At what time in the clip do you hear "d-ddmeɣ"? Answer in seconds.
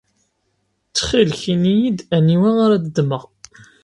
2.77-3.23